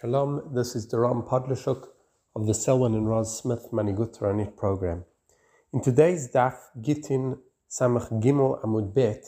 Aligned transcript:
Shalom, 0.00 0.54
this 0.54 0.76
is 0.76 0.86
Doron 0.86 1.26
Podlashuk 1.26 1.88
of 2.36 2.46
the 2.46 2.54
Selwyn 2.54 2.94
and 2.94 3.08
Roz 3.08 3.36
Smith 3.36 3.70
Manhigut 3.72 4.16
Toranit 4.16 4.56
program. 4.56 5.04
In 5.72 5.82
today's 5.82 6.30
Daf 6.30 6.54
Gittin 6.80 7.38
Samach 7.68 8.08
Gimel 8.22 8.62
Amud 8.62 8.94
Bet, 8.94 9.24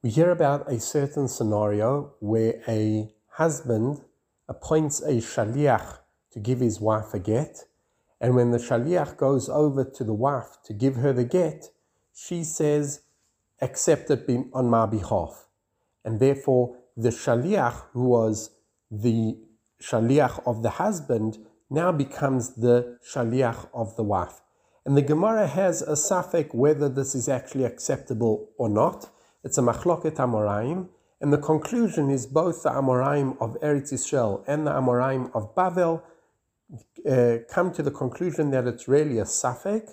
we 0.00 0.10
hear 0.10 0.30
about 0.30 0.70
a 0.70 0.78
certain 0.78 1.26
scenario 1.26 2.14
where 2.20 2.62
a 2.68 3.12
husband 3.30 4.04
appoints 4.48 5.00
a 5.00 5.14
shaliach 5.14 5.98
to 6.30 6.38
give 6.38 6.60
his 6.60 6.80
wife 6.80 7.12
a 7.12 7.18
get, 7.18 7.64
and 8.20 8.36
when 8.36 8.52
the 8.52 8.58
shaliach 8.58 9.16
goes 9.16 9.48
over 9.48 9.82
to 9.82 10.04
the 10.04 10.14
wife 10.14 10.58
to 10.66 10.72
give 10.72 10.94
her 10.94 11.12
the 11.12 11.24
get, 11.24 11.70
she 12.14 12.44
says, 12.44 13.00
accept 13.60 14.08
it 14.08 14.24
on 14.52 14.70
my 14.70 14.86
behalf. 14.86 15.48
And 16.04 16.20
therefore, 16.20 16.76
the 16.96 17.10
shaliach, 17.10 17.86
who 17.90 18.04
was 18.04 18.50
the 18.88 19.36
shaliach 19.82 20.42
of 20.46 20.62
the 20.62 20.70
husband 20.70 21.38
now 21.70 21.92
becomes 21.92 22.54
the 22.54 22.98
shaliach 23.12 23.68
of 23.74 23.96
the 23.96 24.02
wife. 24.02 24.40
And 24.84 24.96
the 24.96 25.02
Gemara 25.02 25.46
has 25.46 25.82
a 25.82 25.92
safek 25.92 26.54
whether 26.54 26.88
this 26.88 27.14
is 27.14 27.28
actually 27.28 27.64
acceptable 27.64 28.48
or 28.56 28.68
not. 28.68 29.10
It's 29.44 29.58
a 29.58 29.62
machloket 29.62 30.16
amoraim, 30.16 30.88
and 31.20 31.32
the 31.32 31.38
conclusion 31.38 32.10
is 32.10 32.26
both 32.26 32.62
the 32.62 32.70
amoraim 32.70 33.36
of 33.40 33.60
Eretz 33.60 33.92
Yisrael 33.92 34.44
and 34.46 34.66
the 34.66 34.70
amoraim 34.70 35.30
of 35.34 35.54
Bavel 35.54 36.02
uh, 37.08 37.38
come 37.48 37.72
to 37.72 37.82
the 37.82 37.90
conclusion 37.90 38.50
that 38.50 38.66
it's 38.66 38.88
really 38.88 39.18
a 39.18 39.24
safek, 39.24 39.90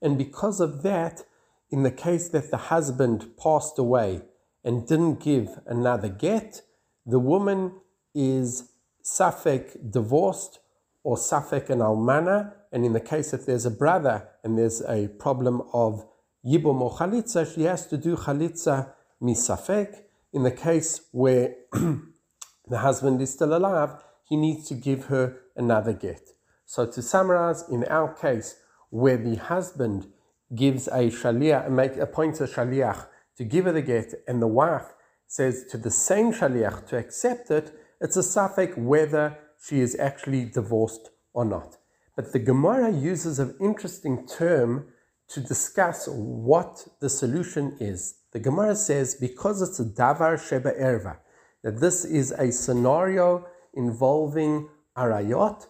and 0.00 0.16
because 0.18 0.60
of 0.60 0.82
that, 0.82 1.24
in 1.70 1.82
the 1.82 1.90
case 1.90 2.28
that 2.28 2.50
the 2.50 2.56
husband 2.56 3.36
passed 3.42 3.78
away 3.78 4.22
and 4.64 4.86
didn't 4.86 5.20
give 5.20 5.58
another 5.66 6.08
get, 6.08 6.62
the 7.04 7.18
woman 7.18 7.72
is 8.14 8.70
Safek 9.06 9.92
divorced 9.92 10.58
or 11.04 11.16
Safek 11.16 11.70
an 11.70 11.78
almana, 11.78 12.54
and 12.72 12.84
in 12.84 12.92
the 12.92 13.00
case 13.00 13.32
if 13.32 13.46
there's 13.46 13.64
a 13.64 13.70
brother 13.70 14.28
and 14.42 14.58
there's 14.58 14.82
a 14.82 15.06
problem 15.18 15.62
of 15.72 16.04
yibum 16.44 16.80
or 16.80 16.90
chalitza, 16.96 17.54
she 17.54 17.62
has 17.62 17.86
to 17.86 17.96
do 17.96 18.16
chalitza 18.16 18.92
misafek. 19.22 20.02
In 20.32 20.42
the 20.42 20.50
case 20.50 21.00
where 21.12 21.54
the 21.72 22.78
husband 22.78 23.22
is 23.22 23.32
still 23.32 23.56
alive, 23.56 23.90
he 24.28 24.36
needs 24.36 24.68
to 24.68 24.74
give 24.74 25.04
her 25.06 25.36
another 25.54 25.92
get. 25.92 26.30
So 26.64 26.84
to 26.84 27.00
summarize, 27.00 27.64
in 27.70 27.84
our 27.84 28.12
case, 28.12 28.56
where 28.90 29.16
the 29.16 29.36
husband 29.36 30.08
gives 30.54 30.88
a 30.88 31.10
shaliach, 31.10 31.70
make, 31.70 31.96
appoints 31.96 32.40
a 32.40 32.48
shaliach 32.48 33.06
to 33.36 33.44
give 33.44 33.66
her 33.66 33.72
the 33.72 33.82
get, 33.82 34.14
and 34.26 34.42
the 34.42 34.48
wife 34.48 34.94
says 35.28 35.64
to 35.70 35.78
the 35.78 35.90
same 35.92 36.32
shaliach 36.32 36.88
to 36.88 36.98
accept 36.98 37.52
it, 37.52 37.72
it's 38.00 38.16
a 38.16 38.20
safek 38.20 38.76
whether 38.76 39.38
she 39.62 39.80
is 39.80 39.96
actually 39.98 40.44
divorced 40.44 41.10
or 41.32 41.44
not. 41.44 41.76
But 42.14 42.32
the 42.32 42.38
Gemara 42.38 42.90
uses 42.92 43.38
an 43.38 43.54
interesting 43.60 44.26
term 44.26 44.86
to 45.28 45.40
discuss 45.40 46.08
what 46.08 46.86
the 47.00 47.08
solution 47.08 47.76
is. 47.80 48.16
The 48.32 48.38
Gemara 48.40 48.76
says 48.76 49.14
because 49.14 49.60
it's 49.60 49.80
a 49.80 49.84
davar 49.84 50.38
sheba 50.38 50.72
erva, 50.72 51.18
that 51.62 51.80
this 51.80 52.04
is 52.04 52.30
a 52.32 52.52
scenario 52.52 53.46
involving 53.74 54.68
arayot, 54.96 55.66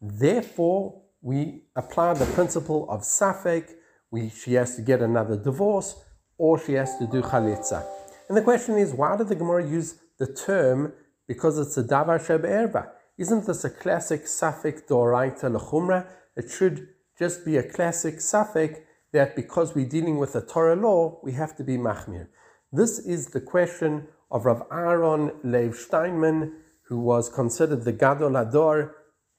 therefore 0.00 1.02
we 1.20 1.62
apply 1.76 2.14
the 2.14 2.26
principle 2.26 2.88
of 2.90 3.02
safek, 3.02 3.70
we, 4.10 4.28
she 4.30 4.54
has 4.54 4.76
to 4.76 4.82
get 4.82 5.00
another 5.00 5.36
divorce, 5.36 5.94
or 6.38 6.58
she 6.58 6.72
has 6.74 6.96
to 6.98 7.06
do 7.06 7.22
chalitza. 7.22 7.84
And 8.28 8.36
the 8.36 8.42
question 8.42 8.76
is, 8.76 8.92
why 8.92 9.16
did 9.16 9.28
the 9.28 9.34
Gemara 9.34 9.66
use 9.66 9.96
the 10.18 10.26
term 10.26 10.92
because 11.26 11.58
it's 11.58 11.76
a 11.76 11.84
davar 11.84 12.24
sheba 12.24 12.48
erva. 12.48 12.88
Isn't 13.18 13.46
this 13.46 13.64
a 13.64 13.70
classic 13.70 14.24
safek 14.24 14.86
doraita 14.86 15.54
lechumra? 15.54 16.06
It 16.36 16.50
should 16.50 16.88
just 17.18 17.44
be 17.44 17.56
a 17.56 17.62
classic 17.62 18.16
safek 18.16 18.80
that 19.12 19.36
because 19.36 19.74
we're 19.74 19.88
dealing 19.88 20.18
with 20.18 20.34
a 20.34 20.40
Torah 20.40 20.76
law, 20.76 21.20
we 21.22 21.32
have 21.32 21.54
to 21.56 21.64
be 21.64 21.76
machmir. 21.76 22.28
This 22.72 22.98
is 22.98 23.28
the 23.28 23.40
question 23.40 24.08
of 24.30 24.46
Rav 24.46 24.62
Aaron 24.72 25.32
Lev 25.44 25.76
Steinman, 25.76 26.52
who 26.88 26.98
was 26.98 27.28
considered 27.28 27.84
the 27.84 27.92
Gadol 27.92 28.30
HaDor, 28.30 28.92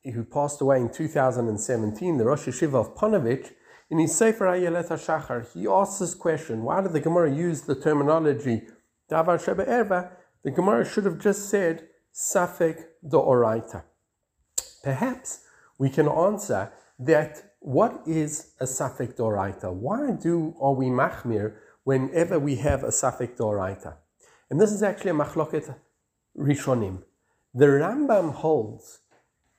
who 0.04 0.24
passed 0.24 0.62
away 0.62 0.80
in 0.80 0.92
2017, 0.92 2.18
the 2.18 2.26
Rosh 2.26 2.48
Yeshiva 2.48 2.76
of 2.76 2.96
Ponevezh. 2.96 3.52
In 3.90 4.00
his 4.00 4.16
Sefer 4.16 4.46
Ayelet 4.46 4.90
HaShachar, 4.90 5.52
he 5.54 5.68
asks 5.68 6.00
this 6.00 6.16
question, 6.16 6.64
why 6.64 6.82
did 6.82 6.94
the 6.94 7.00
Gemara 7.00 7.34
use 7.34 7.62
the 7.62 7.76
terminology 7.76 8.64
Davar 9.10 9.44
Sheba 9.44 9.66
Erva 9.66 10.12
the 10.44 10.52
Gemara 10.52 10.86
should 10.86 11.06
have 11.06 11.20
just 11.20 11.50
said 11.50 11.88
Safek 12.14 12.84
Do'oraita. 13.06 13.84
Perhaps 14.84 15.42
we 15.80 15.90
can 15.90 16.08
answer 16.08 16.72
that 17.00 17.44
what 17.60 18.02
is 18.06 18.54
a 18.60 18.66
Safek 18.66 19.16
Do'oraita? 19.16 19.74
Why 19.74 20.12
do 20.12 20.56
are 20.60 20.74
we 20.74 20.88
machmir 20.88 21.56
whenever 21.86 22.38
we 22.38 22.58
have 22.58 22.84
a 22.84 22.90
Safek 22.90 23.38
Do'oraita? 23.38 23.96
And 24.50 24.60
this 24.60 24.72
is 24.72 24.84
actually 24.84 25.12
a 25.12 25.16
machloket 25.16 25.74
rishonim. 26.38 27.04
The 27.54 27.66
Rambam 27.66 28.34
holds 28.34 29.00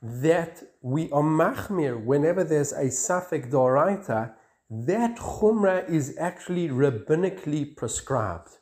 that 0.01 0.63
we 0.81 1.09
are 1.11 1.23
machmir 1.23 2.03
whenever 2.03 2.43
there's 2.43 2.71
a 2.71 2.85
Safek 2.85 3.49
Do'oraita, 3.49 4.33
that 4.69 5.17
chumrah 5.17 5.89
is 5.89 6.15
actually 6.19 6.69
rabbinically 6.69 7.75
prescribed. 7.75 8.57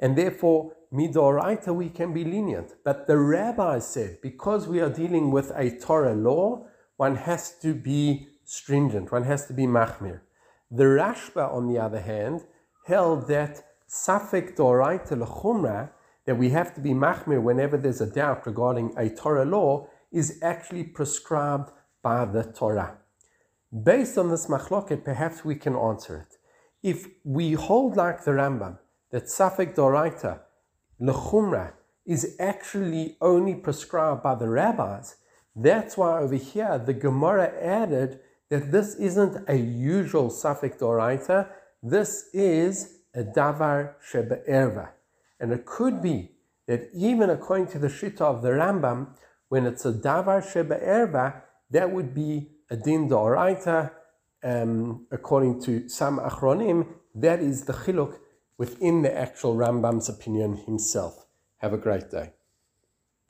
And 0.00 0.16
therefore, 0.16 0.72
midoraita 0.92 1.74
we 1.74 1.90
can 1.90 2.12
be 2.12 2.24
lenient. 2.24 2.72
But 2.84 3.06
the 3.06 3.18
rabbi 3.18 3.78
said, 3.78 4.18
because 4.22 4.66
we 4.66 4.80
are 4.80 4.90
dealing 4.90 5.30
with 5.30 5.52
a 5.54 5.78
Torah 5.78 6.14
law, 6.14 6.66
one 6.96 7.16
has 7.16 7.58
to 7.60 7.74
be 7.74 8.28
stringent, 8.44 9.12
one 9.12 9.24
has 9.24 9.46
to 9.46 9.52
be 9.52 9.66
machmir. 9.66 10.20
The 10.70 10.84
Rashba, 10.84 11.52
on 11.52 11.68
the 11.68 11.78
other 11.78 12.00
hand, 12.00 12.44
held 12.86 13.28
that 13.28 13.62
safek 13.88 14.56
doraita 14.56 15.16
lechumra, 15.22 15.90
that 16.26 16.36
we 16.36 16.50
have 16.50 16.74
to 16.74 16.80
be 16.80 16.90
machmir 16.90 17.42
whenever 17.42 17.76
there's 17.76 18.00
a 18.00 18.10
doubt 18.10 18.46
regarding 18.46 18.92
a 18.96 19.10
Torah 19.10 19.44
law, 19.44 19.86
is 20.12 20.38
actually 20.42 20.84
prescribed 20.84 21.70
by 22.02 22.24
the 22.24 22.42
Torah. 22.42 22.98
Based 23.84 24.18
on 24.18 24.30
this 24.30 24.46
machloket, 24.46 25.04
perhaps 25.04 25.44
we 25.44 25.54
can 25.54 25.76
answer 25.76 26.16
it. 26.16 26.36
If 26.82 27.06
we 27.24 27.52
hold 27.52 27.96
like 27.96 28.24
the 28.24 28.32
Rambam, 28.32 28.78
that 29.10 29.24
safek 29.24 29.74
doraita 29.74 30.40
lechumra 31.00 31.72
is 32.06 32.36
actually 32.38 33.16
only 33.20 33.54
prescribed 33.54 34.22
by 34.22 34.34
the 34.34 34.48
rabbis. 34.48 35.16
That's 35.54 35.96
why 35.96 36.18
over 36.18 36.36
here 36.36 36.78
the 36.78 36.94
Gemara 36.94 37.52
added 37.60 38.20
that 38.48 38.72
this 38.72 38.94
isn't 38.96 39.48
a 39.48 39.56
usual 39.56 40.28
safek 40.28 40.78
doraita. 40.78 41.48
This 41.82 42.28
is 42.32 42.98
a 43.14 43.22
davar 43.22 43.94
sheba 44.02 44.38
erva. 44.48 44.90
And 45.38 45.52
it 45.52 45.64
could 45.64 46.02
be 46.02 46.32
that 46.66 46.88
even 46.94 47.30
according 47.30 47.68
to 47.68 47.78
the 47.78 47.88
shita 47.88 48.20
of 48.20 48.42
the 48.42 48.50
Rambam, 48.50 49.08
when 49.48 49.66
it's 49.66 49.84
a 49.84 49.92
davar 49.92 50.40
sheba 50.52 50.78
erva, 50.78 51.42
that 51.70 51.90
would 51.90 52.14
be 52.14 52.50
a 52.70 52.76
din 52.76 53.08
doraita. 53.08 53.92
Um, 54.42 55.06
according 55.10 55.60
to 55.62 55.88
some 55.88 56.18
achronim, 56.18 56.86
that 57.14 57.40
is 57.40 57.64
the 57.64 57.72
chiluk 57.72 58.16
within 58.60 59.00
the 59.00 59.18
actual 59.18 59.54
Rambam's 59.56 60.10
opinion 60.10 60.54
himself. 60.54 61.24
Have 61.60 61.72
a 61.72 61.78
great 61.78 62.10
day. 62.10 62.34